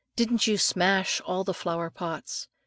[0.15, 2.47] didn't you smash all the flowerpots?